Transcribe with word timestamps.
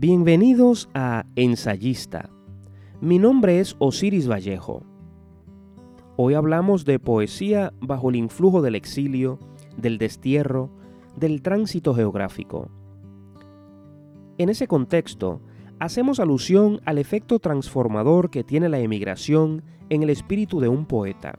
Bienvenidos 0.00 0.88
a 0.94 1.24
Ensayista. 1.34 2.30
Mi 3.00 3.18
nombre 3.18 3.58
es 3.58 3.74
Osiris 3.80 4.30
Vallejo. 4.30 4.84
Hoy 6.14 6.34
hablamos 6.34 6.84
de 6.84 7.00
poesía 7.00 7.72
bajo 7.80 8.10
el 8.10 8.14
influjo 8.14 8.62
del 8.62 8.76
exilio, 8.76 9.40
del 9.76 9.98
destierro, 9.98 10.70
del 11.16 11.42
tránsito 11.42 11.94
geográfico. 11.94 12.70
En 14.38 14.50
ese 14.50 14.68
contexto, 14.68 15.40
hacemos 15.80 16.20
alusión 16.20 16.80
al 16.84 16.98
efecto 16.98 17.40
transformador 17.40 18.30
que 18.30 18.44
tiene 18.44 18.68
la 18.68 18.78
emigración 18.78 19.64
en 19.90 20.04
el 20.04 20.10
espíritu 20.10 20.60
de 20.60 20.68
un 20.68 20.86
poeta. 20.86 21.36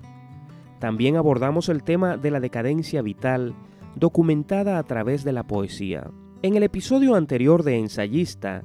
También 0.79 1.15
abordamos 1.15 1.69
el 1.69 1.81
tema 1.81 2.17
de 2.17 2.29
la 2.29 2.41
decadencia 2.41 3.01
vital 3.01 3.55
documentada 3.95 4.79
a 4.79 4.83
través 4.83 5.23
de 5.23 5.31
la 5.31 5.47
poesía. 5.47 6.11
En 6.41 6.55
el 6.55 6.63
episodio 6.63 7.15
anterior 7.15 7.63
de 7.63 7.77
Ensayista, 7.77 8.63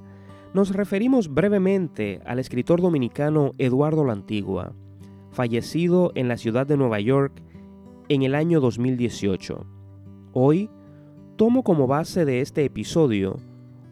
nos 0.52 0.72
referimos 0.72 1.34
brevemente 1.34 2.20
al 2.24 2.38
escritor 2.38 2.80
dominicano 2.80 3.50
Eduardo 3.58 4.04
Lantigua, 4.04 4.74
fallecido 5.32 6.12
en 6.14 6.28
la 6.28 6.36
ciudad 6.36 6.68
de 6.68 6.76
Nueva 6.76 7.00
York 7.00 7.32
en 8.08 8.22
el 8.22 8.36
año 8.36 8.60
2018. 8.60 9.66
Hoy 10.34 10.70
tomo 11.34 11.64
como 11.64 11.88
base 11.88 12.24
de 12.24 12.42
este 12.42 12.64
episodio 12.64 13.40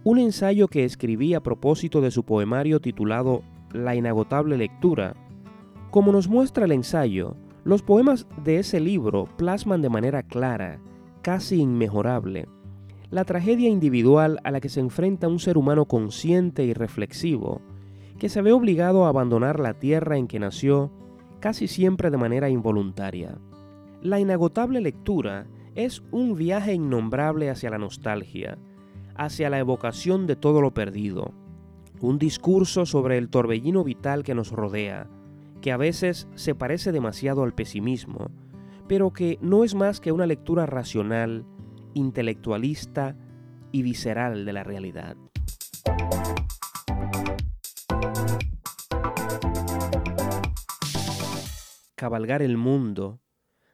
un 0.05 0.19
ensayo 0.19 0.69
que 0.69 0.85
escribí 0.85 1.35
a 1.35 1.43
propósito 1.43 2.01
de 2.01 2.13
su 2.13 2.25
poemario 2.25 2.79
titulado 2.79 3.43
La 3.73 3.97
inagotable 3.97 4.57
lectura. 4.57 5.17
Como 5.91 6.13
nos 6.13 6.29
muestra 6.29 6.67
el 6.67 6.73
ensayo, 6.73 7.35
los 7.65 7.83
poemas 7.83 8.29
de 8.45 8.61
ese 8.61 8.79
libro 8.79 9.27
plasman 9.37 9.83
de 9.83 9.89
manera 9.89 10.23
clara, 10.23 10.79
casi 11.23 11.57
inmejorable, 11.61 12.47
la 13.13 13.27
tragedia 13.27 13.68
individual 13.68 14.41
a 14.43 14.51
la 14.51 14.60
que 14.60 14.71
se 14.71 14.80
enfrenta 14.80 15.29
un 15.29 15.38
ser 15.38 15.59
humano 15.59 15.85
consciente 15.85 16.65
y 16.65 16.73
reflexivo, 16.73 17.60
que 18.18 18.30
se 18.30 18.41
ve 18.41 18.52
obligado 18.52 19.05
a 19.05 19.10
abandonar 19.10 19.60
la 19.60 19.74
tierra 19.74 20.16
en 20.16 20.27
que 20.27 20.41
nació 20.41 20.91
casi 21.38 21.68
siempre 21.68 22.10
de 22.10 22.16
manera 22.16 22.49
involuntaria. 22.49 23.37
La 24.01 24.18
inagotable 24.18 24.80
lectura 24.80 25.46
es 25.74 26.02
un 26.10 26.37
viaje 26.37 26.73
innombrable 26.73 27.51
hacia 27.51 27.68
la 27.68 27.77
nostalgia, 27.77 28.57
hacia 29.15 29.51
la 29.51 29.59
evocación 29.59 30.27
de 30.27 30.37
todo 30.37 30.63
lo 30.63 30.73
perdido, 30.73 31.35
un 32.01 32.18
discurso 32.18 32.87
sobre 32.87 33.18
el 33.18 33.29
torbellino 33.29 33.85
vital 33.85 34.23
que 34.23 34.35
nos 34.35 34.52
rodea, 34.52 35.07
que 35.60 35.71
a 35.71 35.77
veces 35.77 36.29
se 36.35 36.55
parece 36.55 36.93
demasiado 36.93 37.43
al 37.43 37.52
pesimismo, 37.52 38.30
pero 38.88 39.13
que 39.13 39.38
no 39.43 39.65
es 39.65 39.74
más 39.74 40.01
que 40.01 40.13
una 40.13 40.24
lectura 40.24 40.65
racional 40.65 41.45
intelectualista 41.95 43.16
y 43.71 43.82
visceral 43.82 44.45
de 44.45 44.52
la 44.52 44.65
realidad. 44.65 45.16
Cabalgar 51.95 52.43
el 52.43 52.57
mundo, 52.57 53.21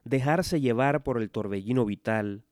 dejarse 0.05 0.61
llevar 0.61 1.03
por 1.03 1.21
el 1.21 1.31
torbellino 1.31 1.85
vital, 1.85 2.45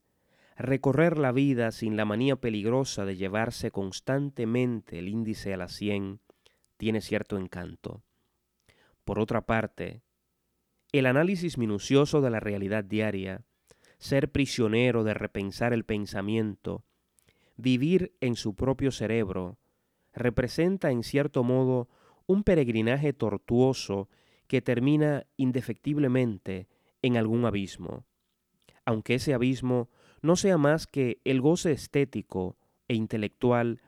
recorrer 0.57 1.17
la 1.17 1.31
vida 1.31 1.71
sin 1.71 1.95
la 1.97 2.05
manía 2.05 2.35
peligrosa 2.35 3.05
de 3.05 3.15
llevarse 3.15 3.71
constantemente 3.71 4.99
el 4.99 5.07
índice 5.07 5.53
a 5.53 5.57
la 5.57 5.67
cien, 5.67 6.19
tiene 6.77 7.01
cierto 7.01 7.37
encanto. 7.37 8.03
Por 9.05 9.19
otra 9.19 9.45
parte, 9.45 10.01
el 10.91 11.05
análisis 11.05 11.57
minucioso 11.57 12.21
de 12.21 12.29
la 12.29 12.39
realidad 12.39 12.83
diaria 12.83 13.45
ser 13.97 14.31
prisionero 14.31 15.03
de 15.03 15.13
repensar 15.13 15.73
el 15.73 15.83
pensamiento, 15.83 16.83
vivir 17.55 18.15
en 18.21 18.35
su 18.35 18.55
propio 18.55 18.91
cerebro, 18.91 19.57
representa 20.13 20.91
en 20.91 21.03
cierto 21.03 21.43
modo 21.43 21.89
un 22.25 22.43
peregrinaje 22.43 23.13
tortuoso 23.13 24.09
que 24.47 24.61
termina 24.61 25.25
indefectiblemente 25.37 26.67
en 27.01 27.17
algún 27.17 27.45
abismo, 27.45 28.05
aunque 28.85 29.15
ese 29.15 29.33
abismo 29.33 29.89
no 30.21 30.35
sea 30.35 30.57
más 30.57 30.87
que 30.87 31.21
el 31.23 31.41
goce 31.41 31.71
estético 31.71 32.57
e 32.87 32.95
intelectual 32.95 33.81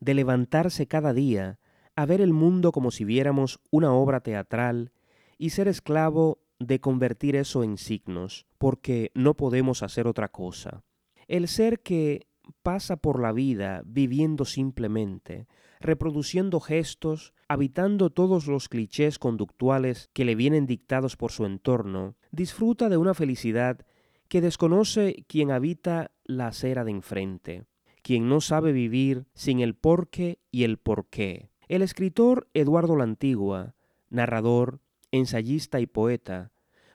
de 0.00 0.14
levantarse 0.14 0.86
cada 0.86 1.12
día 1.12 1.58
a 1.96 2.06
ver 2.06 2.20
el 2.20 2.32
mundo 2.32 2.72
como 2.72 2.90
si 2.90 3.04
viéramos 3.04 3.60
una 3.70 3.92
obra 3.92 4.20
teatral 4.20 4.92
y 5.38 5.50
ser 5.50 5.68
esclavo 5.68 6.38
de 6.58 6.80
convertir 6.80 7.36
eso 7.36 7.62
en 7.62 7.78
signos, 7.78 8.46
porque 8.58 9.10
no 9.14 9.34
podemos 9.34 9.82
hacer 9.82 10.06
otra 10.06 10.28
cosa. 10.28 10.82
El 11.28 11.48
ser 11.48 11.80
que 11.80 12.26
pasa 12.62 12.96
por 12.96 13.20
la 13.20 13.32
vida 13.32 13.82
viviendo 13.84 14.44
simplemente, 14.44 15.46
reproduciendo 15.80 16.60
gestos, 16.60 17.34
habitando 17.48 18.10
todos 18.10 18.46
los 18.46 18.68
clichés 18.68 19.18
conductuales 19.18 20.10
que 20.12 20.24
le 20.24 20.34
vienen 20.34 20.66
dictados 20.66 21.16
por 21.16 21.32
su 21.32 21.44
entorno, 21.44 22.16
disfruta 22.30 22.88
de 22.88 22.96
una 22.96 23.14
felicidad 23.14 23.84
que 24.28 24.40
desconoce 24.40 25.24
quien 25.28 25.50
habita 25.50 26.12
la 26.24 26.48
acera 26.48 26.84
de 26.84 26.90
enfrente, 26.90 27.64
quien 28.02 28.28
no 28.28 28.40
sabe 28.40 28.72
vivir 28.72 29.26
sin 29.34 29.60
el 29.60 29.74
porqué 29.74 30.38
y 30.50 30.64
el 30.64 30.78
porqué. 30.78 31.50
El 31.68 31.82
escritor 31.82 32.48
Eduardo 32.54 32.96
Lantigua, 32.96 33.74
narrador, 34.08 34.80
ensayista 35.10 35.80
y 35.80 35.86
poeta, 35.86 36.52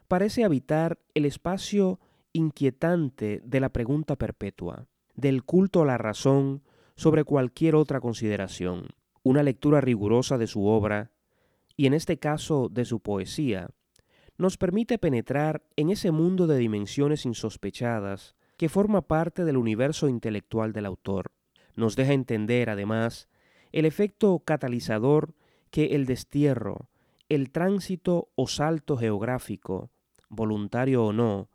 parece 0.07 0.43
habitar 0.43 0.99
el 1.13 1.25
espacio 1.25 1.99
inquietante 2.33 3.41
de 3.43 3.59
la 3.59 3.69
pregunta 3.69 4.15
perpetua, 4.15 4.87
del 5.15 5.43
culto 5.43 5.81
a 5.81 5.85
la 5.85 5.97
razón 5.97 6.63
sobre 6.95 7.23
cualquier 7.23 7.75
otra 7.75 7.99
consideración. 7.99 8.87
Una 9.23 9.43
lectura 9.43 9.81
rigurosa 9.81 10.37
de 10.37 10.47
su 10.47 10.65
obra, 10.65 11.11
y 11.75 11.85
en 11.87 11.93
este 11.93 12.17
caso 12.17 12.69
de 12.69 12.85
su 12.85 12.99
poesía, 12.99 13.69
nos 14.37 14.57
permite 14.57 14.97
penetrar 14.97 15.63
en 15.75 15.89
ese 15.89 16.11
mundo 16.11 16.47
de 16.47 16.57
dimensiones 16.57 17.25
insospechadas 17.25 18.35
que 18.57 18.69
forma 18.69 19.01
parte 19.01 19.45
del 19.45 19.57
universo 19.57 20.07
intelectual 20.07 20.73
del 20.73 20.85
autor. 20.85 21.31
Nos 21.75 21.95
deja 21.95 22.13
entender, 22.13 22.69
además, 22.69 23.29
el 23.71 23.85
efecto 23.85 24.37
catalizador 24.39 25.33
que 25.71 25.95
el 25.95 26.05
destierro, 26.05 26.90
el 27.31 27.49
tránsito 27.49 28.27
o 28.35 28.45
salto 28.45 28.97
geográfico, 28.97 29.89
voluntario 30.27 31.05
o 31.05 31.13
no, 31.13 31.47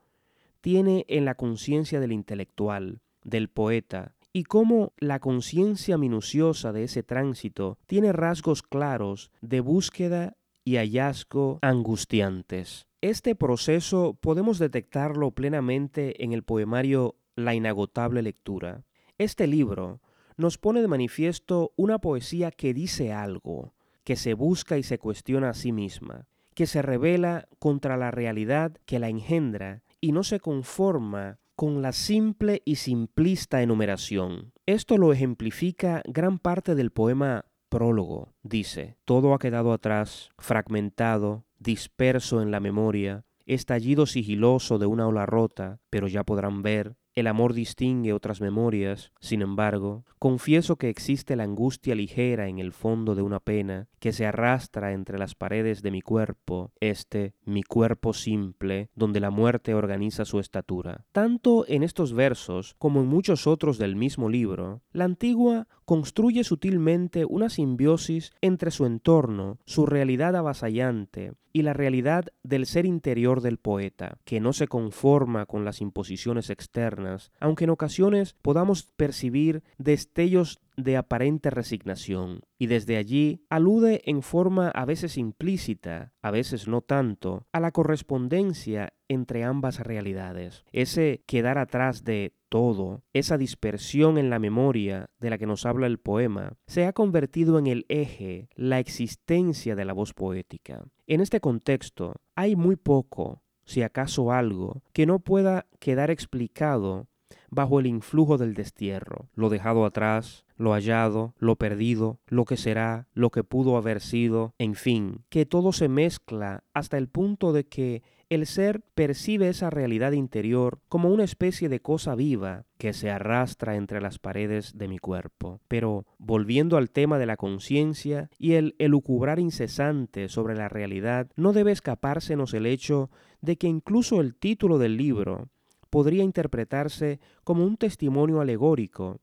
tiene 0.62 1.04
en 1.06 1.26
la 1.26 1.34
conciencia 1.34 2.00
del 2.00 2.12
intelectual, 2.12 3.02
del 3.24 3.50
poeta, 3.50 4.14
y 4.32 4.44
cómo 4.44 4.94
la 4.96 5.20
conciencia 5.20 5.98
minuciosa 5.98 6.72
de 6.72 6.84
ese 6.84 7.02
tránsito 7.02 7.76
tiene 7.84 8.14
rasgos 8.14 8.62
claros 8.62 9.30
de 9.42 9.60
búsqueda 9.60 10.38
y 10.64 10.76
hallazgo 10.76 11.58
angustiantes. 11.60 12.86
Este 13.02 13.34
proceso 13.34 14.16
podemos 14.18 14.58
detectarlo 14.58 15.32
plenamente 15.32 16.24
en 16.24 16.32
el 16.32 16.42
poemario 16.42 17.16
La 17.34 17.54
inagotable 17.54 18.22
lectura. 18.22 18.86
Este 19.18 19.46
libro 19.46 20.00
nos 20.38 20.56
pone 20.56 20.80
de 20.80 20.88
manifiesto 20.88 21.74
una 21.76 21.98
poesía 21.98 22.50
que 22.50 22.72
dice 22.72 23.12
algo, 23.12 23.74
que 24.06 24.14
se 24.14 24.34
busca 24.34 24.78
y 24.78 24.84
se 24.84 25.00
cuestiona 25.00 25.50
a 25.50 25.54
sí 25.54 25.72
misma, 25.72 26.28
que 26.54 26.68
se 26.68 26.80
revela 26.80 27.48
contra 27.58 27.96
la 27.96 28.12
realidad 28.12 28.76
que 28.86 29.00
la 29.00 29.08
engendra 29.08 29.82
y 30.00 30.12
no 30.12 30.22
se 30.22 30.38
conforma 30.38 31.40
con 31.56 31.82
la 31.82 31.90
simple 31.90 32.62
y 32.64 32.76
simplista 32.76 33.62
enumeración. 33.62 34.52
Esto 34.64 34.96
lo 34.96 35.12
ejemplifica 35.12 36.02
gran 36.06 36.38
parte 36.38 36.76
del 36.76 36.92
poema 36.92 37.46
prólogo. 37.68 38.32
Dice, 38.44 38.96
todo 39.04 39.34
ha 39.34 39.40
quedado 39.40 39.72
atrás, 39.72 40.30
fragmentado, 40.38 41.44
disperso 41.58 42.40
en 42.42 42.52
la 42.52 42.60
memoria, 42.60 43.24
estallido 43.44 44.06
sigiloso 44.06 44.78
de 44.78 44.86
una 44.86 45.08
ola 45.08 45.26
rota, 45.26 45.80
pero 45.90 46.06
ya 46.06 46.22
podrán 46.22 46.62
ver 46.62 46.94
el 47.16 47.26
amor 47.26 47.54
distingue 47.54 48.12
otras 48.12 48.42
memorias, 48.42 49.10
sin 49.20 49.40
embargo, 49.40 50.04
confieso 50.18 50.76
que 50.76 50.90
existe 50.90 51.34
la 51.34 51.44
angustia 51.44 51.94
ligera 51.94 52.46
en 52.46 52.58
el 52.58 52.72
fondo 52.72 53.14
de 53.14 53.22
una 53.22 53.40
pena 53.40 53.88
que 54.00 54.12
se 54.12 54.26
arrastra 54.26 54.92
entre 54.92 55.18
las 55.18 55.34
paredes 55.34 55.80
de 55.80 55.90
mi 55.90 56.02
cuerpo, 56.02 56.72
este, 56.78 57.32
mi 57.46 57.62
cuerpo 57.62 58.12
simple, 58.12 58.90
donde 58.94 59.20
la 59.20 59.30
muerte 59.30 59.72
organiza 59.72 60.26
su 60.26 60.38
estatura. 60.40 61.06
Tanto 61.12 61.64
en 61.68 61.82
estos 61.82 62.12
versos 62.12 62.74
como 62.78 63.00
en 63.00 63.06
muchos 63.06 63.46
otros 63.46 63.78
del 63.78 63.96
mismo 63.96 64.28
libro, 64.28 64.82
la 64.92 65.06
antigua 65.06 65.68
construye 65.86 66.44
sutilmente 66.44 67.24
una 67.24 67.48
simbiosis 67.48 68.32
entre 68.42 68.70
su 68.70 68.84
entorno, 68.84 69.58
su 69.64 69.86
realidad 69.86 70.36
avasallante, 70.36 71.32
y 71.52 71.62
la 71.62 71.72
realidad 71.72 72.26
del 72.42 72.66
ser 72.66 72.84
interior 72.84 73.40
del 73.40 73.56
poeta, 73.56 74.18
que 74.24 74.40
no 74.40 74.52
se 74.52 74.68
conforma 74.68 75.46
con 75.46 75.64
las 75.64 75.80
imposiciones 75.80 76.50
externas, 76.50 77.32
aunque 77.40 77.64
en 77.64 77.70
ocasiones 77.70 78.34
podamos 78.42 78.82
percibir 78.82 79.62
destellos 79.78 80.60
de 80.76 80.96
aparente 80.96 81.50
resignación, 81.50 82.40
y 82.58 82.66
desde 82.66 82.96
allí 82.96 83.44
alude 83.48 84.02
en 84.04 84.22
forma 84.22 84.68
a 84.68 84.84
veces 84.84 85.16
implícita, 85.16 86.12
a 86.22 86.30
veces 86.30 86.68
no 86.68 86.82
tanto, 86.82 87.46
a 87.52 87.60
la 87.60 87.72
correspondencia 87.72 88.92
entre 89.08 89.44
ambas 89.44 89.80
realidades. 89.80 90.64
Ese 90.72 91.22
quedar 91.26 91.58
atrás 91.58 92.04
de 92.04 92.34
todo, 92.48 93.02
esa 93.12 93.38
dispersión 93.38 94.18
en 94.18 94.30
la 94.30 94.38
memoria 94.38 95.10
de 95.18 95.30
la 95.30 95.38
que 95.38 95.46
nos 95.46 95.66
habla 95.66 95.86
el 95.86 95.98
poema, 95.98 96.54
se 96.66 96.86
ha 96.86 96.92
convertido 96.92 97.58
en 97.58 97.66
el 97.66 97.86
eje, 97.88 98.48
la 98.54 98.78
existencia 98.78 99.76
de 99.76 99.84
la 99.84 99.92
voz 99.92 100.14
poética. 100.14 100.84
En 101.06 101.20
este 101.20 101.40
contexto 101.40 102.14
hay 102.34 102.56
muy 102.56 102.76
poco, 102.76 103.42
si 103.64 103.82
acaso 103.82 104.32
algo, 104.32 104.82
que 104.92 105.06
no 105.06 105.20
pueda 105.20 105.66
quedar 105.80 106.10
explicado 106.10 107.08
bajo 107.50 107.80
el 107.80 107.86
influjo 107.86 108.38
del 108.38 108.54
destierro, 108.54 109.28
lo 109.34 109.48
dejado 109.48 109.84
atrás, 109.84 110.44
lo 110.56 110.72
hallado, 110.72 111.34
lo 111.38 111.56
perdido, 111.56 112.20
lo 112.26 112.44
que 112.44 112.56
será, 112.56 113.08
lo 113.14 113.30
que 113.30 113.44
pudo 113.44 113.76
haber 113.76 114.00
sido, 114.00 114.54
en 114.58 114.74
fin, 114.74 115.24
que 115.28 115.46
todo 115.46 115.72
se 115.72 115.88
mezcla 115.88 116.64
hasta 116.72 116.98
el 116.98 117.08
punto 117.08 117.52
de 117.52 117.66
que 117.66 118.02
el 118.28 118.46
ser 118.46 118.82
percibe 118.94 119.48
esa 119.48 119.70
realidad 119.70 120.12
interior 120.12 120.80
como 120.88 121.10
una 121.10 121.22
especie 121.22 121.68
de 121.68 121.80
cosa 121.80 122.16
viva 122.16 122.64
que 122.76 122.92
se 122.92 123.08
arrastra 123.10 123.76
entre 123.76 124.00
las 124.00 124.18
paredes 124.18 124.76
de 124.76 124.88
mi 124.88 124.98
cuerpo. 124.98 125.60
Pero, 125.68 126.06
volviendo 126.18 126.76
al 126.76 126.90
tema 126.90 127.18
de 127.18 127.26
la 127.26 127.36
conciencia 127.36 128.28
y 128.36 128.54
el 128.54 128.74
elucubrar 128.78 129.38
incesante 129.38 130.28
sobre 130.28 130.56
la 130.56 130.68
realidad, 130.68 131.30
no 131.36 131.52
debe 131.52 131.70
escapársenos 131.70 132.52
el 132.54 132.66
hecho 132.66 133.10
de 133.40 133.56
que 133.56 133.68
incluso 133.68 134.20
el 134.20 134.34
título 134.34 134.78
del 134.78 134.96
libro 134.96 135.48
podría 135.96 136.24
interpretarse 136.24 137.20
como 137.42 137.64
un 137.64 137.78
testimonio 137.78 138.42
alegórico 138.42 139.18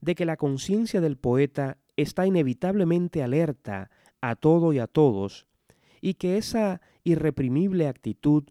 de 0.00 0.14
que 0.14 0.24
la 0.24 0.38
conciencia 0.38 1.02
del 1.02 1.18
poeta 1.18 1.76
está 1.98 2.26
inevitablemente 2.26 3.22
alerta 3.22 3.90
a 4.22 4.34
todo 4.34 4.72
y 4.72 4.78
a 4.78 4.86
todos, 4.86 5.46
y 6.00 6.14
que 6.14 6.38
esa 6.38 6.80
irreprimible 7.02 7.88
actitud 7.88 8.44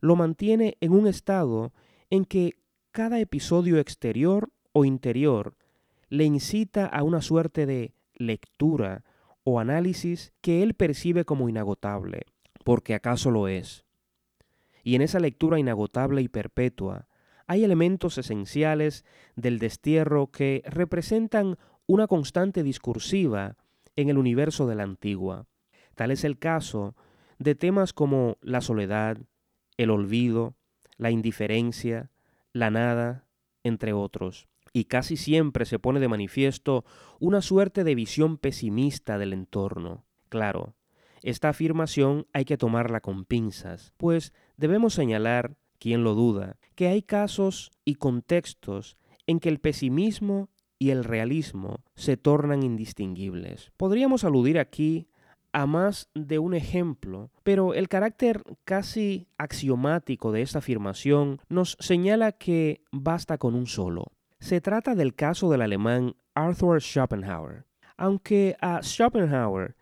lo 0.00 0.16
mantiene 0.16 0.78
en 0.80 0.92
un 0.92 1.06
estado 1.06 1.74
en 2.08 2.24
que 2.24 2.54
cada 2.92 3.20
episodio 3.20 3.78
exterior 3.78 4.50
o 4.72 4.86
interior 4.86 5.54
le 6.08 6.24
incita 6.24 6.86
a 6.86 7.02
una 7.02 7.20
suerte 7.20 7.66
de 7.66 7.92
lectura 8.14 9.04
o 9.44 9.60
análisis 9.60 10.32
que 10.40 10.62
él 10.62 10.72
percibe 10.72 11.26
como 11.26 11.50
inagotable, 11.50 12.22
porque 12.64 12.94
acaso 12.94 13.30
lo 13.30 13.48
es. 13.48 13.84
Y 14.82 14.94
en 14.94 15.02
esa 15.02 15.20
lectura 15.20 15.58
inagotable 15.58 16.22
y 16.22 16.28
perpetua 16.28 17.06
hay 17.48 17.64
elementos 17.64 18.18
esenciales 18.18 19.04
del 19.34 19.58
destierro 19.58 20.30
que 20.30 20.62
representan 20.66 21.56
una 21.86 22.06
constante 22.06 22.62
discursiva 22.62 23.56
en 23.96 24.10
el 24.10 24.18
universo 24.18 24.66
de 24.66 24.76
la 24.76 24.84
antigua. 24.84 25.46
Tal 25.94 26.10
es 26.10 26.24
el 26.24 26.38
caso 26.38 26.94
de 27.38 27.54
temas 27.54 27.92
como 27.92 28.36
la 28.42 28.60
soledad, 28.60 29.18
el 29.78 29.90
olvido, 29.90 30.56
la 30.98 31.10
indiferencia, 31.10 32.10
la 32.52 32.70
nada, 32.70 33.26
entre 33.64 33.94
otros. 33.94 34.46
Y 34.74 34.84
casi 34.84 35.16
siempre 35.16 35.64
se 35.64 35.78
pone 35.78 36.00
de 36.00 36.08
manifiesto 36.08 36.84
una 37.18 37.40
suerte 37.40 37.82
de 37.82 37.94
visión 37.94 38.36
pesimista 38.36 39.16
del 39.16 39.32
entorno. 39.32 40.04
Claro, 40.28 40.74
esta 41.22 41.48
afirmación 41.48 42.26
hay 42.34 42.44
que 42.44 42.58
tomarla 42.58 43.00
con 43.00 43.24
pinzas, 43.24 43.94
pues 43.96 44.34
debemos 44.56 44.92
señalar 44.92 45.56
¿Quién 45.78 46.02
lo 46.02 46.14
duda? 46.14 46.57
Que 46.78 46.86
hay 46.86 47.02
casos 47.02 47.72
y 47.84 47.96
contextos 47.96 48.96
en 49.26 49.40
que 49.40 49.48
el 49.48 49.58
pesimismo 49.58 50.48
y 50.78 50.90
el 50.90 51.02
realismo 51.02 51.80
se 51.96 52.16
tornan 52.16 52.62
indistinguibles. 52.62 53.72
Podríamos 53.76 54.22
aludir 54.22 54.60
aquí 54.60 55.08
a 55.50 55.66
más 55.66 56.08
de 56.14 56.38
un 56.38 56.54
ejemplo, 56.54 57.32
pero 57.42 57.74
el 57.74 57.88
carácter 57.88 58.44
casi 58.62 59.26
axiomático 59.38 60.30
de 60.30 60.42
esta 60.42 60.60
afirmación 60.60 61.40
nos 61.48 61.76
señala 61.80 62.30
que 62.30 62.84
basta 62.92 63.38
con 63.38 63.56
un 63.56 63.66
solo. 63.66 64.12
Se 64.38 64.60
trata 64.60 64.94
del 64.94 65.16
caso 65.16 65.50
del 65.50 65.62
alemán 65.62 66.14
Arthur 66.34 66.80
Schopenhauer. 66.80 67.64
Aunque 67.96 68.56
a 68.60 68.84
Schopenhauer 68.84 69.74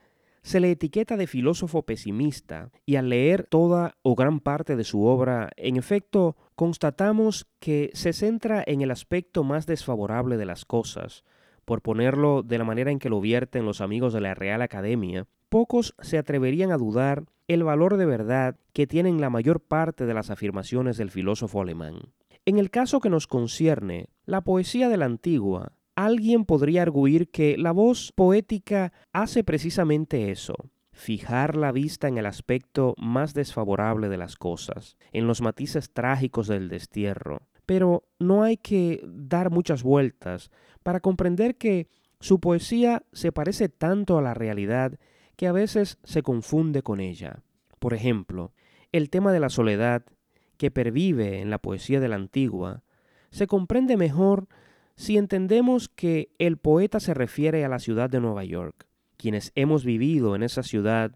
se 0.46 0.60
le 0.60 0.70
etiqueta 0.70 1.16
de 1.16 1.26
filósofo 1.26 1.82
pesimista 1.82 2.70
y 2.86 2.94
al 2.94 3.08
leer 3.08 3.48
toda 3.50 3.96
o 4.02 4.14
gran 4.14 4.38
parte 4.38 4.76
de 4.76 4.84
su 4.84 5.02
obra, 5.02 5.50
en 5.56 5.76
efecto, 5.76 6.36
constatamos 6.54 7.48
que 7.58 7.90
se 7.94 8.12
centra 8.12 8.62
en 8.64 8.80
el 8.80 8.92
aspecto 8.92 9.42
más 9.42 9.66
desfavorable 9.66 10.36
de 10.36 10.46
las 10.46 10.64
cosas, 10.64 11.24
por 11.64 11.82
ponerlo 11.82 12.44
de 12.44 12.58
la 12.58 12.64
manera 12.64 12.92
en 12.92 13.00
que 13.00 13.08
lo 13.08 13.20
vierten 13.20 13.64
los 13.64 13.80
amigos 13.80 14.12
de 14.12 14.20
la 14.20 14.34
Real 14.34 14.62
Academia, 14.62 15.26
pocos 15.48 15.96
se 16.00 16.16
atreverían 16.16 16.70
a 16.70 16.78
dudar 16.78 17.24
el 17.48 17.64
valor 17.64 17.96
de 17.96 18.06
verdad 18.06 18.54
que 18.72 18.86
tienen 18.86 19.20
la 19.20 19.30
mayor 19.30 19.60
parte 19.60 20.06
de 20.06 20.14
las 20.14 20.30
afirmaciones 20.30 20.96
del 20.96 21.10
filósofo 21.10 21.60
alemán. 21.60 22.12
En 22.44 22.60
el 22.60 22.70
caso 22.70 23.00
que 23.00 23.10
nos 23.10 23.26
concierne, 23.26 24.10
la 24.26 24.42
poesía 24.42 24.88
de 24.88 24.96
la 24.96 25.06
antigua 25.06 25.72
Alguien 25.96 26.44
podría 26.44 26.82
arguir 26.82 27.30
que 27.30 27.56
la 27.56 27.72
voz 27.72 28.12
poética 28.12 28.92
hace 29.14 29.42
precisamente 29.42 30.30
eso, 30.30 30.54
fijar 30.92 31.56
la 31.56 31.72
vista 31.72 32.06
en 32.06 32.18
el 32.18 32.26
aspecto 32.26 32.94
más 32.98 33.32
desfavorable 33.32 34.10
de 34.10 34.18
las 34.18 34.36
cosas, 34.36 34.98
en 35.12 35.26
los 35.26 35.40
matices 35.40 35.90
trágicos 35.94 36.48
del 36.48 36.68
destierro. 36.68 37.40
Pero 37.64 38.04
no 38.18 38.42
hay 38.42 38.58
que 38.58 39.00
dar 39.06 39.50
muchas 39.50 39.82
vueltas 39.82 40.50
para 40.82 41.00
comprender 41.00 41.56
que 41.56 41.88
su 42.20 42.40
poesía 42.40 43.02
se 43.12 43.32
parece 43.32 43.70
tanto 43.70 44.18
a 44.18 44.22
la 44.22 44.34
realidad 44.34 44.98
que 45.36 45.46
a 45.46 45.52
veces 45.52 45.98
se 46.04 46.22
confunde 46.22 46.82
con 46.82 47.00
ella. 47.00 47.42
Por 47.78 47.94
ejemplo, 47.94 48.52
el 48.92 49.08
tema 49.08 49.32
de 49.32 49.40
la 49.40 49.48
soledad, 49.48 50.04
que 50.58 50.70
pervive 50.70 51.40
en 51.40 51.48
la 51.48 51.58
poesía 51.58 52.00
de 52.00 52.08
la 52.08 52.16
antigua, 52.16 52.82
se 53.30 53.46
comprende 53.46 53.96
mejor 53.96 54.48
si 54.96 55.18
entendemos 55.18 55.88
que 55.88 56.30
el 56.38 56.56
poeta 56.56 57.00
se 57.00 57.14
refiere 57.14 57.64
a 57.64 57.68
la 57.68 57.78
ciudad 57.78 58.10
de 58.10 58.20
Nueva 58.20 58.44
York, 58.44 58.86
quienes 59.16 59.52
hemos 59.54 59.84
vivido 59.84 60.34
en 60.34 60.42
esa 60.42 60.62
ciudad, 60.62 61.12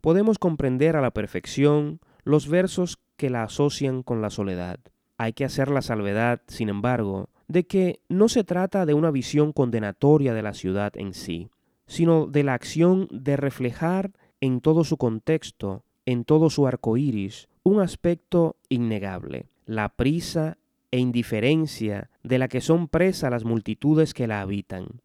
podemos 0.00 0.38
comprender 0.38 0.96
a 0.96 1.00
la 1.00 1.12
perfección 1.12 2.00
los 2.24 2.48
versos 2.48 2.98
que 3.16 3.30
la 3.30 3.42
asocian 3.42 4.02
con 4.02 4.22
la 4.22 4.30
soledad. 4.30 4.80
Hay 5.18 5.32
que 5.32 5.44
hacer 5.44 5.70
la 5.70 5.82
salvedad, 5.82 6.42
sin 6.46 6.68
embargo, 6.68 7.28
de 7.48 7.66
que 7.66 8.00
no 8.08 8.28
se 8.28 8.44
trata 8.44 8.86
de 8.86 8.94
una 8.94 9.10
visión 9.10 9.52
condenatoria 9.52 10.34
de 10.34 10.42
la 10.42 10.54
ciudad 10.54 10.92
en 10.96 11.14
sí, 11.14 11.50
sino 11.86 12.26
de 12.26 12.44
la 12.44 12.54
acción 12.54 13.08
de 13.10 13.36
reflejar 13.36 14.12
en 14.40 14.60
todo 14.60 14.84
su 14.84 14.98
contexto, 14.98 15.84
en 16.06 16.24
todo 16.24 16.50
su 16.50 16.66
arco 16.66 16.96
iris, 16.96 17.48
un 17.62 17.80
aspecto 17.80 18.56
innegable, 18.68 19.46
la 19.66 19.88
prisa 19.88 20.57
e 20.90 20.98
indiferencia 20.98 22.10
de 22.22 22.38
la 22.38 22.48
que 22.48 22.60
son 22.60 22.88
presa 22.88 23.30
las 23.30 23.44
multitudes 23.44 24.14
que 24.14 24.26
la 24.26 24.40
habitan. 24.40 25.00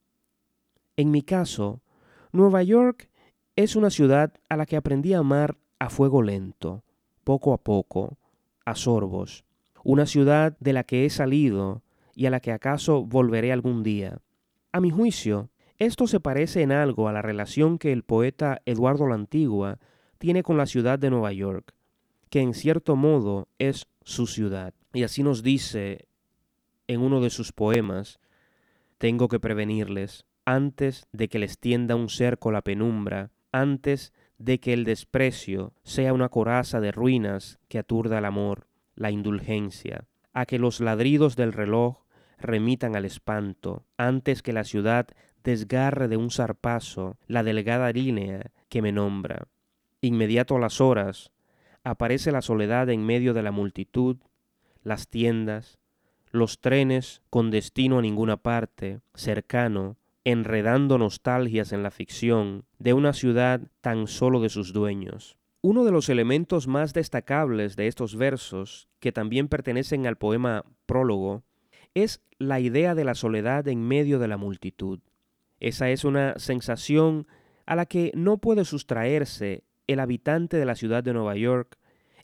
En 0.96 1.12
mi 1.12 1.24
caso, 1.24 1.82
Nueva 2.32 2.63
York 2.63 3.10
es 3.56 3.75
una 3.75 3.90
ciudad 3.90 4.34
a 4.50 4.58
la 4.58 4.66
que 4.66 4.78
aprendí 4.78 5.13
a 5.13 5.20
amar 5.20 5.58
a 5.80 5.90
fuego 5.90 6.22
lento, 6.22 6.84
poco 7.24 7.54
a 7.54 7.58
poco, 7.58 8.18
a 8.66 8.75
sorbos, 8.75 9.46
una 9.84 10.06
ciudad 10.06 10.58
de 10.60 10.74
la 10.74 10.84
que 10.84 11.06
he 11.06 11.10
salido 11.10 11.84
y 12.16 12.25
a 12.25 12.30
la 12.30 12.40
que 12.40 12.52
acaso 12.52 13.06
volveré 13.06 13.52
algún 13.52 13.84
día. 13.84 14.20
A 14.72 14.80
mi 14.80 14.90
juicio, 14.90 15.50
esto 15.78 16.08
se 16.08 16.20
parece 16.20 16.62
en 16.62 16.72
algo 16.72 17.08
a 17.08 17.13
la 17.13 17.22
relación 17.22 17.78
que 17.78 17.92
el 17.92 18.04
poeta 18.04 18.62
Eduardo 18.66 19.08
la 19.08 19.16
Antigua 19.16 19.80
tiene 20.18 20.44
con 20.44 20.58
la 20.58 20.66
ciudad 20.66 20.98
de 21.00 21.10
Nueva 21.10 21.34
York, 21.34 21.74
que 22.30 22.40
en 22.40 22.54
cierto 22.54 22.96
modo 22.96 23.48
es 23.60 23.88
su 24.04 24.25
ciudad. 24.28 24.74
Y 24.94 25.04
así 25.04 25.24
nos 25.24 25.42
dice 25.42 26.08
en 26.88 27.02
uno 27.02 27.20
de 27.22 27.30
sus 27.30 27.52
poemas, 27.52 28.20
tengo 29.00 29.28
que 29.28 29.40
prevenirles 29.40 30.26
antes 30.46 31.08
de 31.12 31.30
que 31.30 31.40
les 31.40 31.58
tienda 31.58 31.96
un 31.96 32.10
cerco 32.10 32.52
la 32.52 32.62
penumbra, 32.62 33.32
antes 33.52 34.14
de 34.38 34.60
que 34.60 34.74
el 34.74 34.84
desprecio 34.84 35.74
sea 35.84 36.14
una 36.14 36.30
coraza 36.30 36.80
de 36.80 36.92
ruinas 36.92 37.60
que 37.70 37.80
aturda 37.80 38.20
el 38.20 38.26
amor, 38.26 38.68
la 38.96 39.10
indulgencia, 39.10 40.06
a 40.34 40.46
que 40.46 40.60
los 40.60 40.80
ladridos 40.80 41.36
del 41.36 41.54
reloj 41.54 42.04
remitan 42.38 42.96
al 42.96 43.06
espanto, 43.06 43.86
antes 43.98 44.42
que 44.42 44.54
la 44.54 44.64
ciudad 44.64 45.08
desgarre 45.44 46.08
de 46.08 46.18
un 46.18 46.30
zarpazo 46.30 47.18
la 47.28 47.44
delgada 47.44 47.92
línea 47.92 48.52
que 48.70 48.82
me 48.82 48.92
nombra. 48.92 49.48
Inmediato 50.02 50.58
a 50.58 50.60
las 50.60 50.82
horas, 50.82 51.32
aparece 51.84 52.32
la 52.32 52.42
soledad 52.42 52.90
en 52.90 53.06
medio 53.06 53.34
de 53.34 53.44
la 53.44 53.52
multitud 53.52 54.18
las 54.84 55.08
tiendas, 55.08 55.80
los 56.32 56.60
trenes 56.60 57.22
con 57.30 57.52
destino 57.52 58.00
a 58.00 58.02
ninguna 58.02 58.38
parte, 58.38 59.02
cercano, 59.13 59.98
enredando 60.24 60.98
nostalgias 60.98 61.74
en 61.74 61.84
la 61.84 61.92
ficción 61.92 62.66
de 62.80 62.94
una 62.94 63.13
ciudad 63.13 63.62
tan 63.82 64.08
solo 64.08 64.42
de 64.42 64.50
sus 64.50 64.74
dueños. 64.74 65.38
Uno 65.62 65.86
de 65.86 65.92
los 65.92 66.10
elementos 66.10 66.68
más 66.68 66.94
destacables 66.94 67.75
de 67.75 67.88
estos 67.88 68.16
versos, 68.16 68.90
que 69.00 69.12
también 69.12 69.48
pertenecen 69.48 70.08
al 70.08 70.18
poema 70.18 70.66
prólogo, 70.86 71.44
es 71.94 72.22
la 72.38 72.60
idea 72.60 72.96
de 72.96 73.06
la 73.06 73.16
soledad 73.16 73.68
en 73.68 73.88
medio 73.88 74.20
de 74.20 74.28
la 74.28 74.38
multitud. 74.38 75.00
Esa 75.60 75.90
es 75.90 76.04
una 76.04 76.34
sensación 76.38 77.28
a 77.66 77.75
la 77.75 77.86
que 77.86 78.12
no 78.16 78.40
puede 78.40 78.66
sustraerse 78.66 79.63
el 79.88 80.00
habitante 80.00 80.58
de 80.58 80.66
la 80.66 80.75
ciudad 80.75 81.04
de 81.04 81.13
Nueva 81.13 81.36
York, 81.36 81.78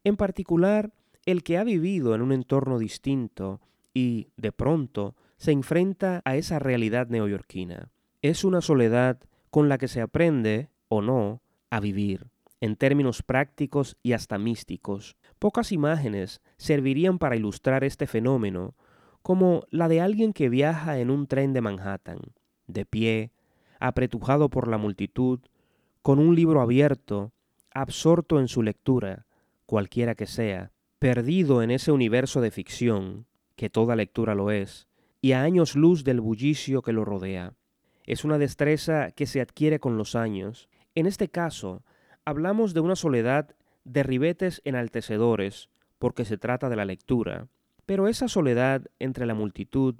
en 0.03 0.17
particular 0.17 0.91
el 1.29 1.43
que 1.43 1.57
ha 1.57 1.63
vivido 1.63 2.15
en 2.15 2.21
un 2.21 2.31
entorno 2.31 2.79
distinto 2.79 3.61
y, 3.93 4.27
de 4.37 4.51
pronto, 4.51 5.15
se 5.37 5.51
enfrenta 5.51 6.21
a 6.25 6.35
esa 6.35 6.59
realidad 6.59 7.07
neoyorquina. 7.07 7.91
Es 8.21 8.43
una 8.43 8.61
soledad 8.61 9.19
con 9.49 9.69
la 9.69 9.77
que 9.77 9.87
se 9.87 10.01
aprende, 10.01 10.69
o 10.87 11.01
no, 11.01 11.41
a 11.69 11.79
vivir, 11.79 12.27
en 12.61 12.75
términos 12.75 13.23
prácticos 13.23 13.97
y 14.03 14.13
hasta 14.13 14.37
místicos. 14.37 15.17
Pocas 15.39 15.71
imágenes 15.71 16.41
servirían 16.57 17.17
para 17.17 17.35
ilustrar 17.35 17.83
este 17.83 18.07
fenómeno, 18.07 18.75
como 19.21 19.63
la 19.69 19.87
de 19.87 20.01
alguien 20.01 20.33
que 20.33 20.49
viaja 20.49 20.99
en 20.99 21.09
un 21.09 21.27
tren 21.27 21.53
de 21.53 21.61
Manhattan, 21.61 22.19
de 22.67 22.85
pie, 22.85 23.31
apretujado 23.79 24.49
por 24.49 24.67
la 24.67 24.77
multitud, 24.77 25.39
con 26.01 26.19
un 26.19 26.35
libro 26.35 26.61
abierto, 26.61 27.31
absorto 27.71 28.39
en 28.39 28.47
su 28.47 28.63
lectura, 28.63 29.25
cualquiera 29.65 30.15
que 30.15 30.25
sea, 30.25 30.71
perdido 30.99 31.63
en 31.63 31.71
ese 31.71 31.93
universo 31.93 32.41
de 32.41 32.51
ficción, 32.51 33.25
que 33.55 33.69
toda 33.69 33.95
lectura 33.95 34.35
lo 34.35 34.51
es, 34.51 34.87
y 35.21 35.31
a 35.31 35.41
años 35.41 35.75
luz 35.75 36.03
del 36.03 36.19
bullicio 36.19 36.81
que 36.81 36.93
lo 36.93 37.05
rodea. 37.05 37.53
Es 38.05 38.25
una 38.25 38.37
destreza 38.37 39.11
que 39.11 39.25
se 39.25 39.39
adquiere 39.39 39.79
con 39.79 39.97
los 39.97 40.15
años. 40.15 40.67
En 40.95 41.05
este 41.05 41.29
caso, 41.29 41.83
hablamos 42.25 42.73
de 42.73 42.81
una 42.81 42.97
soledad 42.97 43.55
de 43.85 44.03
ribetes 44.03 44.61
enaltecedores, 44.65 45.69
porque 45.99 46.25
se 46.25 46.37
trata 46.37 46.69
de 46.69 46.75
la 46.75 46.85
lectura, 46.85 47.47
pero 47.85 48.07
esa 48.07 48.27
soledad 48.27 48.85
entre 48.99 49.25
la 49.25 49.33
multitud 49.33 49.95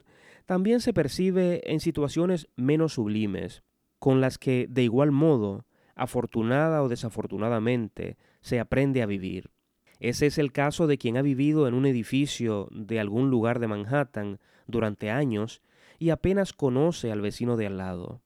también 0.46 0.82
se 0.82 0.94
percibe 0.94 1.62
en 1.72 1.80
situaciones 1.80 2.48
menos 2.56 2.94
sublimes, 2.94 3.64
con 4.00 4.20
las 4.22 4.38
que, 4.38 4.68
de 4.70 4.84
igual 4.84 5.12
modo, 5.12 5.66
afortunada 5.96 6.84
o 6.84 6.90
desafortunadamente, 6.90 8.18
se 8.42 8.60
aprende 8.60 9.02
a 9.02 9.06
vivir. 9.06 9.52
Ese 10.00 10.28
es 10.28 10.38
el 10.38 10.52
caso 10.52 10.88
de 10.88 10.98
quien 10.98 11.18
ha 11.18 11.22
vivido 11.22 11.68
en 11.68 11.74
un 11.74 11.86
edificio 11.86 12.70
de 12.72 13.00
algún 13.00 13.30
lugar 13.30 13.60
de 13.60 13.68
Manhattan 13.68 14.40
durante 14.68 15.12
años 15.12 15.62
y 15.98 16.12
apenas 16.12 16.54
conoce 16.54 17.12
al 17.12 17.22
vecino 17.22 17.58
de 17.58 17.68
al 17.68 17.78
lado. 17.78 18.22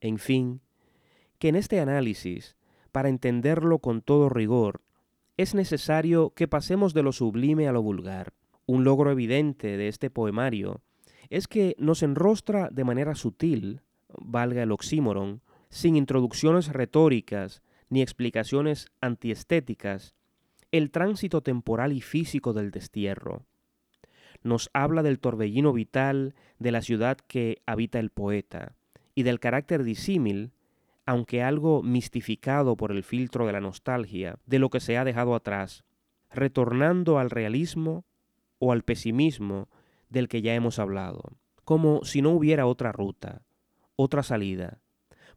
En 0.00 0.18
fin, 0.18 0.60
que 1.38 1.48
en 1.48 1.56
este 1.56 1.80
análisis, 1.80 2.56
para 2.90 3.10
entenderlo 3.10 3.78
con 3.80 4.00
todo 4.00 4.30
rigor, 4.30 4.80
es 5.36 5.54
necesario 5.54 6.30
que 6.30 6.48
pasemos 6.48 6.94
de 6.94 7.02
lo 7.02 7.12
sublime 7.12 7.68
a 7.68 7.72
lo 7.72 7.82
vulgar. 7.82 8.32
Un 8.66 8.84
logro 8.84 9.10
evidente 9.10 9.76
de 9.76 9.88
este 9.88 10.10
poemario 10.10 10.80
es 11.28 11.48
que 11.48 11.76
nos 11.78 12.02
enrostra 12.02 12.68
de 12.70 12.84
manera 12.84 13.14
sutil, 13.14 13.82
valga 14.18 14.62
el 14.62 14.72
oxímoron, 14.72 15.42
sin 15.68 15.96
introducciones 15.96 16.68
retóricas 16.68 17.62
ni 17.88 18.02
explicaciones 18.02 18.88
antiestéticas, 19.00 20.14
el 20.72 20.90
tránsito 20.90 21.42
temporal 21.42 21.92
y 21.92 22.00
físico 22.00 22.52
del 22.52 22.70
destierro. 22.70 23.44
Nos 24.42 24.70
habla 24.72 25.02
del 25.02 25.18
torbellino 25.18 25.72
vital 25.72 26.34
de 26.58 26.72
la 26.72 26.82
ciudad 26.82 27.18
que 27.18 27.62
habita 27.66 27.98
el 27.98 28.10
poeta 28.10 28.76
y 29.14 29.22
del 29.22 29.40
carácter 29.40 29.84
disímil, 29.84 30.52
aunque 31.04 31.42
algo 31.42 31.82
mistificado 31.82 32.76
por 32.76 32.92
el 32.92 33.02
filtro 33.02 33.46
de 33.46 33.52
la 33.52 33.60
nostalgia, 33.60 34.38
de 34.46 34.58
lo 34.58 34.70
que 34.70 34.80
se 34.80 34.96
ha 34.96 35.04
dejado 35.04 35.34
atrás, 35.34 35.84
retornando 36.30 37.18
al 37.18 37.30
realismo 37.30 38.04
o 38.58 38.72
al 38.72 38.82
pesimismo 38.82 39.68
del 40.08 40.28
que 40.28 40.42
ya 40.42 40.54
hemos 40.54 40.78
hablado, 40.78 41.22
como 41.64 42.04
si 42.04 42.22
no 42.22 42.30
hubiera 42.30 42.66
otra 42.66 42.92
ruta, 42.92 43.42
otra 43.96 44.22
salida, 44.22 44.80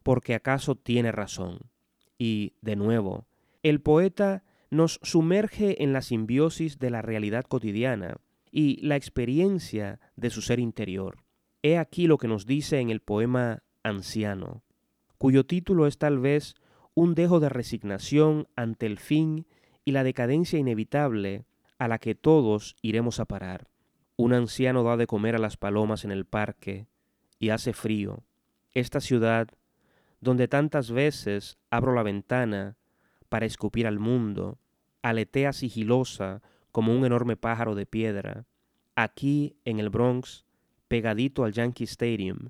porque 0.02 0.34
acaso 0.34 0.76
tiene 0.76 1.12
razón. 1.12 1.58
Y, 2.18 2.54
de 2.60 2.76
nuevo, 2.76 3.26
el 3.62 3.80
poeta 3.80 4.44
nos 4.74 4.98
sumerge 5.02 5.82
en 5.82 5.92
la 5.92 6.02
simbiosis 6.02 6.78
de 6.78 6.90
la 6.90 7.00
realidad 7.00 7.44
cotidiana 7.44 8.16
y 8.50 8.84
la 8.84 8.96
experiencia 8.96 10.00
de 10.16 10.30
su 10.30 10.42
ser 10.42 10.58
interior. 10.58 11.24
He 11.62 11.78
aquí 11.78 12.06
lo 12.06 12.18
que 12.18 12.28
nos 12.28 12.44
dice 12.44 12.80
en 12.80 12.90
el 12.90 13.00
poema 13.00 13.62
Anciano, 13.82 14.62
cuyo 15.16 15.46
título 15.46 15.86
es 15.86 15.98
tal 15.98 16.18
vez 16.18 16.54
un 16.94 17.14
dejo 17.14 17.40
de 17.40 17.48
resignación 17.48 18.48
ante 18.56 18.86
el 18.86 18.98
fin 18.98 19.46
y 19.84 19.92
la 19.92 20.04
decadencia 20.04 20.58
inevitable 20.58 21.46
a 21.78 21.88
la 21.88 21.98
que 21.98 22.14
todos 22.14 22.76
iremos 22.82 23.20
a 23.20 23.26
parar. 23.26 23.68
Un 24.16 24.32
anciano 24.32 24.82
da 24.82 24.96
de 24.96 25.06
comer 25.06 25.36
a 25.36 25.40
las 25.40 25.56
palomas 25.56 26.04
en 26.04 26.10
el 26.10 26.24
parque 26.24 26.86
y 27.38 27.50
hace 27.50 27.72
frío. 27.72 28.24
Esta 28.72 29.00
ciudad, 29.00 29.48
donde 30.20 30.48
tantas 30.48 30.90
veces 30.90 31.58
abro 31.70 31.94
la 31.94 32.02
ventana 32.02 32.76
para 33.28 33.46
escupir 33.46 33.86
al 33.86 33.98
mundo, 33.98 34.58
aletea 35.04 35.52
sigilosa 35.52 36.40
como 36.72 36.96
un 36.96 37.04
enorme 37.04 37.36
pájaro 37.36 37.74
de 37.74 37.84
piedra, 37.84 38.46
aquí 38.96 39.54
en 39.66 39.78
el 39.78 39.90
Bronx, 39.90 40.46
pegadito 40.88 41.44
al 41.44 41.52
Yankee 41.52 41.84
Stadium, 41.84 42.48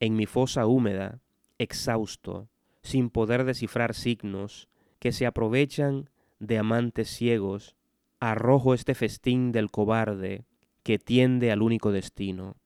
en 0.00 0.14
mi 0.14 0.26
fosa 0.26 0.66
húmeda, 0.66 1.20
exhausto, 1.58 2.50
sin 2.82 3.08
poder 3.08 3.44
descifrar 3.44 3.94
signos 3.94 4.68
que 4.98 5.12
se 5.12 5.24
aprovechan 5.24 6.10
de 6.40 6.58
amantes 6.58 7.08
ciegos, 7.08 7.74
arrojo 8.20 8.74
este 8.74 8.94
festín 8.94 9.50
del 9.50 9.70
cobarde 9.70 10.44
que 10.82 10.98
tiende 10.98 11.50
al 11.52 11.62
único 11.62 11.90
destino. 11.90 12.56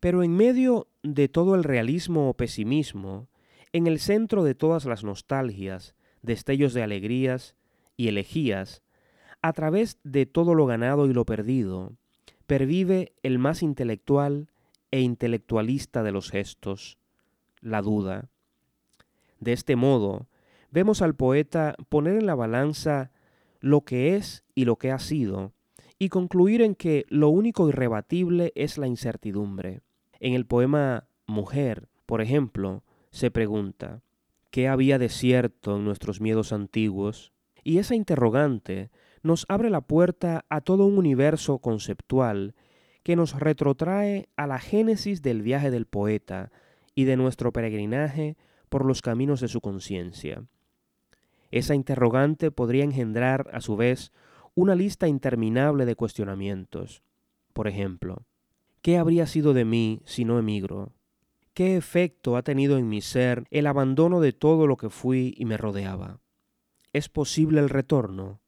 Pero 0.00 0.24
en 0.24 0.36
medio 0.36 0.88
de 1.04 1.28
todo 1.28 1.54
el 1.54 1.62
realismo 1.62 2.28
o 2.28 2.34
pesimismo, 2.34 3.28
en 3.72 3.86
el 3.86 4.00
centro 4.00 4.42
de 4.42 4.56
todas 4.56 4.86
las 4.86 5.04
nostalgias, 5.04 5.94
destellos 6.22 6.74
de 6.74 6.82
alegrías 6.82 7.54
y 8.00 8.08
elegías, 8.08 8.82
a 9.42 9.52
través 9.52 9.98
de 10.04 10.24
todo 10.24 10.54
lo 10.54 10.64
ganado 10.64 11.04
y 11.04 11.12
lo 11.12 11.26
perdido, 11.26 11.92
pervive 12.46 13.12
el 13.22 13.38
más 13.38 13.62
intelectual 13.62 14.48
e 14.90 15.00
intelectualista 15.00 16.02
de 16.02 16.10
los 16.10 16.30
gestos, 16.30 16.96
la 17.60 17.82
duda. 17.82 18.30
De 19.38 19.52
este 19.52 19.76
modo, 19.76 20.28
vemos 20.70 21.02
al 21.02 21.14
poeta 21.14 21.76
poner 21.90 22.16
en 22.16 22.24
la 22.24 22.34
balanza 22.34 23.10
lo 23.60 23.82
que 23.82 24.16
es 24.16 24.44
y 24.54 24.64
lo 24.64 24.76
que 24.76 24.92
ha 24.92 24.98
sido, 24.98 25.52
y 25.98 26.08
concluir 26.08 26.62
en 26.62 26.74
que 26.74 27.04
lo 27.10 27.28
único 27.28 27.68
irrebatible 27.68 28.50
es 28.54 28.78
la 28.78 28.86
incertidumbre. 28.86 29.82
En 30.20 30.32
el 30.32 30.46
poema 30.46 31.06
Mujer, 31.26 31.90
por 32.06 32.22
ejemplo, 32.22 32.82
se 33.10 33.30
pregunta, 33.30 34.00
¿qué 34.50 34.68
había 34.68 34.98
de 34.98 35.10
cierto 35.10 35.76
en 35.76 35.84
nuestros 35.84 36.22
miedos 36.22 36.54
antiguos? 36.54 37.34
Y 37.64 37.78
esa 37.78 37.94
interrogante 37.94 38.90
nos 39.22 39.46
abre 39.48 39.70
la 39.70 39.80
puerta 39.80 40.44
a 40.48 40.60
todo 40.60 40.86
un 40.86 40.98
universo 40.98 41.58
conceptual 41.58 42.54
que 43.02 43.16
nos 43.16 43.38
retrotrae 43.38 44.28
a 44.36 44.46
la 44.46 44.58
génesis 44.58 45.22
del 45.22 45.42
viaje 45.42 45.70
del 45.70 45.86
poeta 45.86 46.50
y 46.94 47.04
de 47.04 47.16
nuestro 47.16 47.52
peregrinaje 47.52 48.36
por 48.68 48.84
los 48.84 49.02
caminos 49.02 49.40
de 49.40 49.48
su 49.48 49.60
conciencia. 49.60 50.44
Esa 51.50 51.74
interrogante 51.74 52.50
podría 52.50 52.84
engendrar, 52.84 53.50
a 53.52 53.60
su 53.60 53.76
vez, 53.76 54.12
una 54.54 54.74
lista 54.74 55.08
interminable 55.08 55.84
de 55.84 55.96
cuestionamientos. 55.96 57.02
Por 57.52 57.66
ejemplo, 57.66 58.26
¿qué 58.82 58.98
habría 58.98 59.26
sido 59.26 59.52
de 59.52 59.64
mí 59.64 60.00
si 60.04 60.24
no 60.24 60.38
emigro? 60.38 60.92
¿Qué 61.54 61.76
efecto 61.76 62.36
ha 62.36 62.42
tenido 62.42 62.78
en 62.78 62.88
mi 62.88 63.00
ser 63.00 63.44
el 63.50 63.66
abandono 63.66 64.20
de 64.20 64.32
todo 64.32 64.66
lo 64.66 64.76
que 64.76 64.90
fui 64.90 65.34
y 65.36 65.44
me 65.44 65.56
rodeaba? 65.56 66.20
¿Es 66.92 67.08
posible 67.08 67.60
el 67.60 67.68
retorno? 67.68 68.40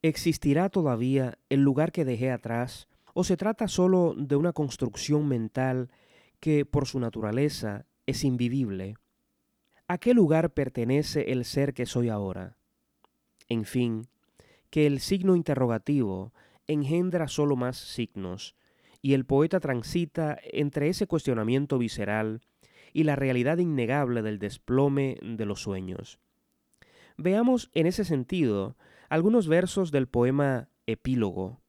¿Existirá 0.00 0.68
todavía 0.68 1.38
el 1.48 1.62
lugar 1.62 1.90
que 1.90 2.04
dejé 2.04 2.30
atrás? 2.30 2.86
¿O 3.14 3.24
se 3.24 3.36
trata 3.36 3.66
solo 3.66 4.14
de 4.16 4.36
una 4.36 4.52
construcción 4.52 5.26
mental 5.26 5.90
que, 6.38 6.66
por 6.66 6.86
su 6.86 7.00
naturaleza, 7.00 7.86
es 8.06 8.22
invivible? 8.22 8.94
¿A 9.88 9.98
qué 9.98 10.14
lugar 10.14 10.54
pertenece 10.54 11.32
el 11.32 11.44
ser 11.44 11.74
que 11.74 11.84
soy 11.84 12.10
ahora? 12.10 12.58
En 13.48 13.64
fin, 13.64 14.06
que 14.70 14.86
el 14.86 15.00
signo 15.00 15.34
interrogativo 15.34 16.32
engendra 16.68 17.26
solo 17.26 17.56
más 17.56 17.76
signos, 17.76 18.54
y 19.02 19.14
el 19.14 19.26
poeta 19.26 19.58
transita 19.58 20.38
entre 20.44 20.88
ese 20.88 21.08
cuestionamiento 21.08 21.76
visceral 21.76 22.40
y 22.92 23.02
la 23.02 23.16
realidad 23.16 23.58
innegable 23.58 24.22
del 24.22 24.38
desplome 24.38 25.18
de 25.20 25.44
los 25.44 25.60
sueños. 25.60 26.20
Veamos 27.16 27.70
en 27.74 27.86
ese 27.86 28.04
sentido 28.04 28.76
algunos 29.08 29.46
versos 29.46 29.92
del 29.92 30.08
poema 30.08 30.68
Epílogo. 30.86 31.60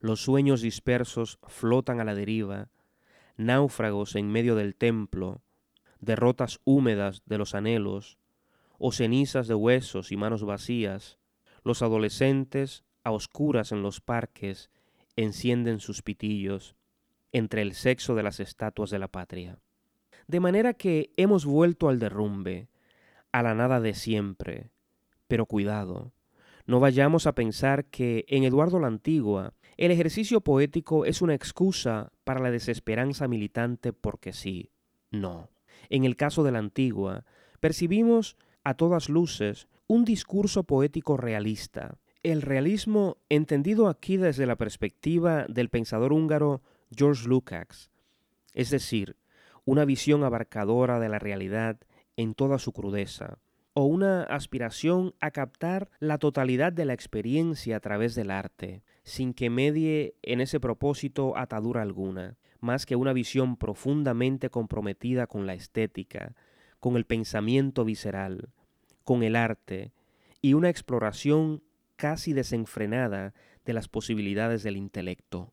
Los 0.00 0.20
sueños 0.20 0.60
dispersos 0.60 1.38
flotan 1.46 2.00
a 2.00 2.04
la 2.04 2.14
deriva, 2.14 2.70
náufragos 3.36 4.16
en 4.16 4.30
medio 4.30 4.56
del 4.56 4.74
templo, 4.74 5.42
derrotas 6.00 6.60
húmedas 6.64 7.22
de 7.26 7.38
los 7.38 7.54
anhelos, 7.54 8.18
o 8.78 8.92
cenizas 8.92 9.46
de 9.46 9.54
huesos 9.54 10.10
y 10.10 10.16
manos 10.16 10.44
vacías, 10.44 11.18
los 11.62 11.82
adolescentes, 11.82 12.84
a 13.04 13.12
oscuras 13.12 13.70
en 13.70 13.82
los 13.82 14.00
parques, 14.00 14.70
encienden 15.16 15.78
sus 15.78 16.02
pitillos 16.02 16.74
entre 17.32 17.62
el 17.62 17.74
sexo 17.74 18.14
de 18.14 18.22
las 18.22 18.40
estatuas 18.40 18.90
de 18.90 18.98
la 18.98 19.08
patria. 19.08 19.58
De 20.26 20.40
manera 20.40 20.74
que 20.74 21.12
hemos 21.16 21.44
vuelto 21.44 21.88
al 21.88 21.98
derrumbe, 21.98 22.68
a 23.34 23.42
la 23.42 23.52
nada 23.52 23.80
de 23.80 23.94
siempre. 23.94 24.70
Pero 25.26 25.46
cuidado, 25.46 26.12
no 26.66 26.78
vayamos 26.78 27.26
a 27.26 27.34
pensar 27.34 27.86
que 27.86 28.24
en 28.28 28.44
Eduardo 28.44 28.78
la 28.78 28.86
Antigua 28.86 29.54
el 29.76 29.90
ejercicio 29.90 30.40
poético 30.40 31.04
es 31.04 31.20
una 31.20 31.34
excusa 31.34 32.12
para 32.22 32.38
la 32.38 32.52
desesperanza 32.52 33.26
militante 33.26 33.92
porque 33.92 34.32
sí. 34.32 34.70
No. 35.10 35.50
En 35.90 36.04
el 36.04 36.14
caso 36.14 36.44
de 36.44 36.52
la 36.52 36.60
Antigua, 36.60 37.24
percibimos 37.58 38.36
a 38.62 38.74
todas 38.74 39.08
luces 39.08 39.66
un 39.88 40.04
discurso 40.04 40.62
poético 40.62 41.16
realista. 41.16 41.98
El 42.22 42.40
realismo 42.40 43.16
entendido 43.28 43.88
aquí 43.88 44.16
desde 44.16 44.46
la 44.46 44.54
perspectiva 44.54 45.44
del 45.48 45.70
pensador 45.70 46.12
húngaro 46.12 46.62
George 46.96 47.26
Lukács, 47.26 47.90
es 48.52 48.70
decir, 48.70 49.16
una 49.64 49.84
visión 49.84 50.22
abarcadora 50.22 51.00
de 51.00 51.08
la 51.08 51.18
realidad 51.18 51.80
en 52.16 52.34
toda 52.34 52.58
su 52.58 52.72
crudeza, 52.72 53.38
o 53.74 53.84
una 53.84 54.22
aspiración 54.22 55.14
a 55.20 55.32
captar 55.32 55.90
la 55.98 56.18
totalidad 56.18 56.72
de 56.72 56.84
la 56.84 56.92
experiencia 56.92 57.76
a 57.76 57.80
través 57.80 58.14
del 58.14 58.30
arte, 58.30 58.82
sin 59.02 59.34
que 59.34 59.50
medie 59.50 60.14
en 60.22 60.40
ese 60.40 60.60
propósito 60.60 61.36
atadura 61.36 61.82
alguna, 61.82 62.36
más 62.60 62.86
que 62.86 62.96
una 62.96 63.12
visión 63.12 63.56
profundamente 63.56 64.48
comprometida 64.48 65.26
con 65.26 65.46
la 65.46 65.54
estética, 65.54 66.34
con 66.80 66.96
el 66.96 67.04
pensamiento 67.04 67.84
visceral, 67.84 68.50
con 69.02 69.22
el 69.22 69.36
arte, 69.36 69.92
y 70.40 70.54
una 70.54 70.70
exploración 70.70 71.62
casi 71.96 72.32
desenfrenada 72.32 73.34
de 73.64 73.72
las 73.72 73.88
posibilidades 73.88 74.62
del 74.62 74.76
intelecto. 74.76 75.52